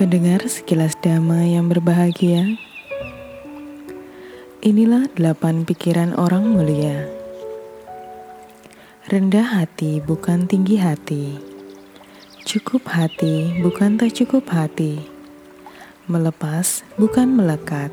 Pendengar 0.00 0.40
sekilas 0.48 0.96
dhamma 1.04 1.44
yang 1.44 1.68
berbahagia, 1.68 2.56
inilah 4.64 5.04
delapan 5.12 5.68
pikiran 5.68 6.16
orang 6.16 6.48
mulia. 6.56 7.04
Rendah 9.12 9.60
hati 9.60 10.00
bukan 10.00 10.48
tinggi 10.48 10.80
hati, 10.80 11.36
cukup 12.48 12.88
hati 12.88 13.60
bukan 13.60 14.00
tak 14.00 14.16
cukup 14.16 14.48
hati, 14.48 15.04
melepas 16.08 16.80
bukan 16.96 17.36
melekat, 17.36 17.92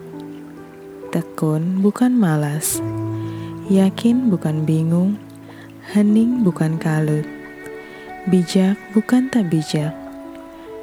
tekun 1.11 1.83
bukan 1.83 2.15
malas, 2.15 2.79
yakin 3.68 4.32
bukan 4.32 4.64
bingung, 4.64 5.19
hening 5.92 6.39
bukan 6.47 6.79
kalut, 6.79 7.28
bijak 8.32 8.79
bukan 8.96 9.28
tak 9.28 9.51
bijak 9.51 10.07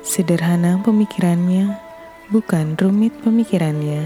Sederhana 0.05 0.77
pemikirannya, 0.85 1.81
bukan 2.29 2.77
rumit 2.77 3.17
pemikirannya. 3.25 4.05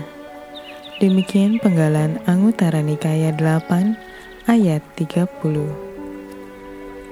Demikian 1.02 1.58
penggalan 1.58 2.22
Anguttara 2.22 2.78
Nikaya 2.78 3.34
8 3.34 3.98
ayat 4.46 4.78
30. 4.94 5.26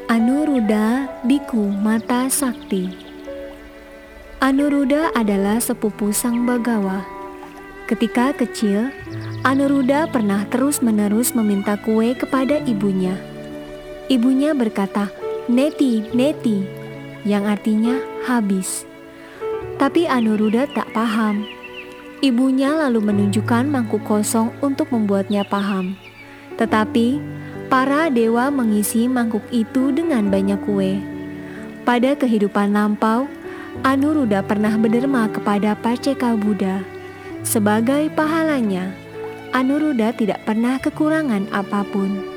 Anuruddha 0.06 1.10
Biku 1.26 1.66
Mata 1.66 2.30
Sakti 2.30 2.86
Anuruddha 4.38 5.10
adalah 5.18 5.58
sepupu 5.58 6.14
Sang 6.14 6.46
Bagawa. 6.46 7.02
Ketika 7.90 8.38
kecil, 8.38 8.94
Anuruddha 9.42 10.06
pernah 10.06 10.46
terus-menerus 10.46 11.34
meminta 11.34 11.74
kue 11.74 12.14
kepada 12.14 12.62
ibunya. 12.62 13.18
Ibunya 14.06 14.54
berkata, 14.54 15.10
"Neti, 15.50 16.06
neti," 16.14 16.75
yang 17.26 17.44
artinya 17.44 17.98
habis. 18.24 18.86
Tapi 19.76 20.06
Anuruddha 20.06 20.70
tak 20.70 20.88
paham. 20.94 21.44
Ibunya 22.24 22.72
lalu 22.72 23.12
menunjukkan 23.12 23.68
mangkuk 23.68 24.00
kosong 24.06 24.54
untuk 24.64 24.88
membuatnya 24.88 25.44
paham. 25.44 25.98
Tetapi 26.56 27.20
para 27.68 28.08
dewa 28.08 28.48
mengisi 28.48 29.04
mangkuk 29.04 29.44
itu 29.52 29.92
dengan 29.92 30.32
banyak 30.32 30.56
kue. 30.64 30.96
Pada 31.84 32.16
kehidupan 32.16 32.72
lampau, 32.72 33.28
Anuruddha 33.84 34.40
pernah 34.40 34.72
berderma 34.80 35.28
kepada 35.28 35.76
Paceka 35.76 36.32
Buddha. 36.38 36.80
Sebagai 37.44 38.08
pahalanya, 38.16 38.96
Anuruddha 39.52 40.16
tidak 40.16 40.40
pernah 40.48 40.80
kekurangan 40.80 41.52
apa 41.52 41.84
pun. 41.84 42.35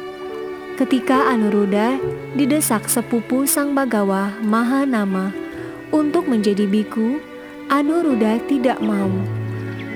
Ketika 0.79 1.27
Anuruddha 1.27 1.99
didesak 2.39 2.87
sepupu 2.87 3.43
Sang 3.43 3.75
Bagawa 3.75 4.31
Mahanama 4.39 5.35
untuk 5.91 6.23
menjadi 6.31 6.63
biku, 6.71 7.19
Anuruddha 7.67 8.39
tidak 8.47 8.79
mau. 8.79 9.11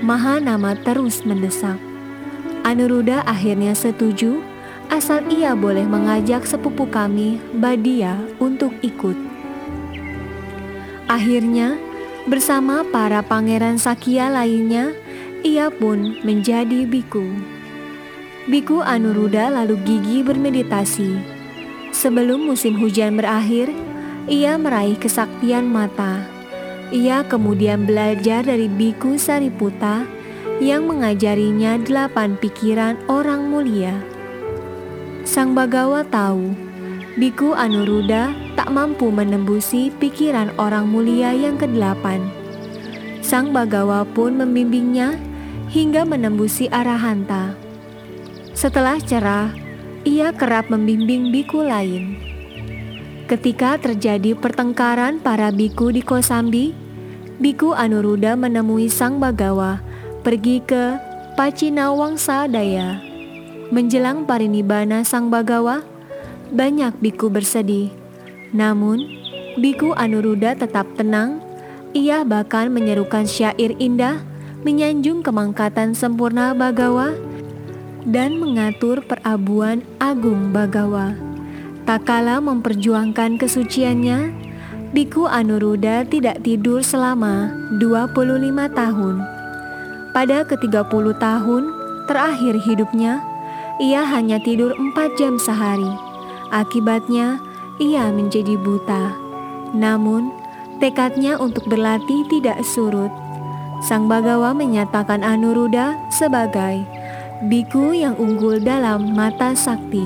Mahanama 0.04 0.76
terus 0.84 1.24
mendesak. 1.24 1.80
Anuruddha 2.68 3.24
akhirnya 3.24 3.72
setuju 3.72 4.44
asal 4.92 5.24
ia 5.32 5.56
boleh 5.56 5.88
mengajak 5.88 6.44
sepupu 6.44 6.84
kami, 6.84 7.40
Badia, 7.56 8.20
untuk 8.36 8.76
ikut. 8.84 9.16
Akhirnya, 11.08 11.80
bersama 12.28 12.84
para 12.84 13.24
pangeran 13.24 13.80
Sakya 13.80 14.28
lainnya, 14.28 14.92
ia 15.40 15.72
pun 15.72 16.20
menjadi 16.20 16.84
biku. 16.84 17.53
Biku 18.44 18.84
Anuruddha 18.84 19.48
lalu 19.48 19.80
gigi 19.88 20.20
bermeditasi. 20.20 21.16
Sebelum 21.96 22.44
musim 22.44 22.76
hujan 22.76 23.16
berakhir, 23.16 23.72
ia 24.28 24.60
meraih 24.60 25.00
kesaktian 25.00 25.64
mata. 25.64 26.28
Ia 26.92 27.24
kemudian 27.24 27.88
belajar 27.88 28.44
dari 28.44 28.68
Biku 28.68 29.16
Sariputa 29.16 30.04
yang 30.60 30.84
mengajarinya 30.84 31.80
delapan 31.80 32.36
pikiran 32.36 33.00
orang 33.08 33.48
mulia. 33.48 33.96
Sang 35.24 35.56
Bagawa 35.56 36.04
tahu, 36.04 36.52
Biku 37.16 37.56
Anuruddha 37.56 38.36
tak 38.60 38.68
mampu 38.68 39.08
menembusi 39.08 39.88
pikiran 39.96 40.52
orang 40.60 40.84
mulia 40.84 41.32
yang 41.32 41.56
kedelapan. 41.56 42.20
Sang 43.24 43.56
Bagawa 43.56 44.04
pun 44.04 44.36
membimbingnya 44.36 45.16
hingga 45.72 46.04
menembusi 46.04 46.68
arahanta. 46.68 47.63
Setelah 48.54 49.02
cerah, 49.02 49.50
ia 50.06 50.30
kerap 50.30 50.70
membimbing 50.70 51.34
biku 51.34 51.66
lain. 51.66 52.14
Ketika 53.26 53.74
terjadi 53.82 54.38
pertengkaran 54.38 55.18
para 55.18 55.50
biku 55.50 55.90
di 55.90 56.06
Kosambi, 56.06 56.70
biku 57.42 57.74
Anuruddha 57.74 58.38
menemui 58.38 58.86
Sang 58.86 59.18
Bagawa 59.18 59.82
pergi 60.22 60.62
ke 60.62 60.94
Pacinawangsa 61.34 62.46
Daya. 62.46 63.02
Menjelang 63.74 64.22
parinibbana 64.22 65.02
Sang 65.02 65.34
Bagawa, 65.34 65.82
banyak 66.54 66.94
biku 67.02 67.26
bersedih. 67.26 67.90
Namun, 68.54 69.02
biku 69.58 69.98
Anuruddha 69.98 70.54
tetap 70.54 70.86
tenang. 70.94 71.42
Ia 71.90 72.22
bahkan 72.22 72.70
menyerukan 72.70 73.26
syair 73.26 73.74
indah 73.82 74.22
menyanjung 74.62 75.26
kemangkatan 75.26 75.90
sempurna 75.98 76.54
Bagawa 76.54 77.33
dan 78.04 78.36
mengatur 78.36 79.00
perabuan 79.04 79.80
agung 80.00 80.52
Bagawa. 80.52 81.16
Tak 81.84 82.08
kala 82.08 82.40
memperjuangkan 82.40 83.36
kesuciannya, 83.36 84.32
Biku 84.94 85.26
Anuruddha 85.26 86.06
tidak 86.06 86.40
tidur 86.46 86.80
selama 86.80 87.50
25 87.82 88.70
tahun. 88.72 89.16
Pada 90.14 90.46
ke-30 90.46 91.06
tahun 91.18 91.62
terakhir 92.06 92.54
hidupnya, 92.62 93.18
ia 93.82 94.06
hanya 94.06 94.38
tidur 94.38 94.70
4 94.70 95.18
jam 95.18 95.34
sehari. 95.34 95.90
Akibatnya, 96.54 97.42
ia 97.82 98.06
menjadi 98.14 98.54
buta. 98.54 99.10
Namun, 99.74 100.30
tekadnya 100.78 101.34
untuk 101.42 101.66
berlatih 101.66 102.22
tidak 102.30 102.62
surut. 102.62 103.10
Sang 103.82 104.06
Bagawa 104.06 104.54
menyatakan 104.54 105.26
Anuruddha 105.26 105.98
sebagai 106.14 106.86
biku 107.42 107.90
yang 107.90 108.14
unggul 108.14 108.62
dalam 108.62 109.16
mata 109.18 109.56
sakti. 109.58 110.04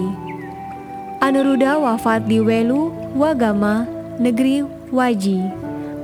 Anuruddha 1.20 1.76
wafat 1.76 2.24
di 2.24 2.40
Welu, 2.40 2.94
Wagama, 3.12 3.84
negeri 4.16 4.64
Waji, 4.88 5.44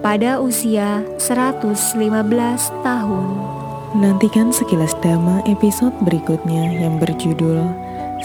pada 0.05 0.43
usia 0.43 1.01
115 1.17 2.05
tahun. 2.85 3.27
Nantikan 3.95 4.51
sekilas 4.51 4.93
dhamma 5.01 5.41
episode 5.47 5.95
berikutnya 6.03 6.83
yang 6.83 6.99
berjudul 6.99 7.63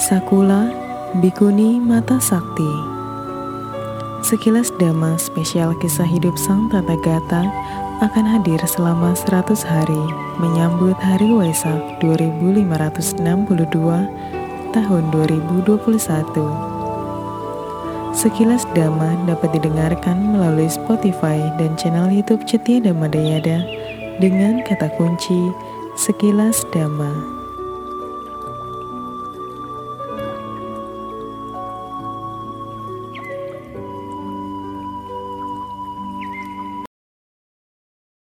Sakula 0.01 0.73
Bikuni 1.21 1.77
Mata 1.77 2.17
Sakti. 2.17 2.98
Sekilas 4.29 4.69
dhamma 4.77 5.17
spesial 5.17 5.73
kisah 5.81 6.05
hidup 6.05 6.37
Sang 6.37 6.69
Tata 6.69 6.93
Gata 7.01 7.49
akan 7.97 8.25
hadir 8.29 8.61
selama 8.61 9.17
100 9.17 9.57
hari 9.65 10.03
menyambut 10.37 10.93
Hari 11.01 11.33
Waisak 11.33 11.97
2562 11.97 12.69
tahun 14.69 15.03
2021. 15.09 15.73
Sekilas 18.13 18.69
Dhamma 18.77 19.17
dapat 19.25 19.49
didengarkan 19.57 20.37
melalui 20.37 20.69
Spotify 20.69 21.41
dan 21.57 21.73
channel 21.73 22.13
YouTube 22.13 22.45
Cetia 22.45 22.85
Dhamma 22.85 23.09
Dayada 23.09 23.65
dengan 24.21 24.61
kata 24.61 24.93
kunci 24.93 25.49
Sekilas 25.97 26.61
Dhamma. 26.69 27.38